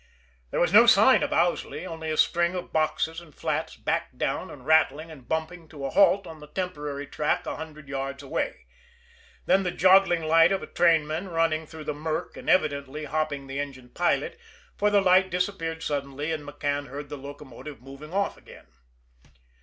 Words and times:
There 0.49 0.59
was 0.59 0.73
no 0.73 0.87
sign 0.87 1.21
of 1.21 1.31
Owsley 1.31 1.85
only 1.85 2.09
a 2.09 2.17
string 2.17 2.55
of 2.55 2.73
boxes 2.73 3.21
and 3.21 3.35
flats, 3.35 3.75
backed 3.75 4.17
down, 4.17 4.49
and 4.49 4.65
rattling 4.65 5.11
and 5.11 5.29
bumping 5.29 5.67
to 5.67 5.85
a 5.85 5.91
halt 5.91 6.25
on 6.25 6.39
the 6.39 6.47
temporary 6.47 7.05
track 7.05 7.45
a 7.45 7.55
hundred 7.57 7.87
yards 7.87 8.23
away 8.23 8.65
then 9.45 9.61
the 9.61 9.69
joggling 9.71 10.23
light 10.23 10.51
of 10.51 10.63
a 10.63 10.65
trainman 10.65 11.27
running 11.29 11.67
through 11.67 11.83
the 11.83 11.93
murk 11.93 12.35
and, 12.35 12.49
evidently, 12.49 13.05
hopping 13.05 13.45
the 13.45 13.59
engine 13.59 13.89
pilot, 13.89 14.39
for 14.75 14.89
the 14.89 15.01
light 15.01 15.29
disappeared 15.29 15.83
suddenly 15.83 16.31
and 16.31 16.47
McCann 16.47 16.87
heard 16.87 17.09
the 17.09 17.15
locomotive 17.17 17.79
moving 17.79 18.11
off 18.11 18.37
again. 18.37 18.65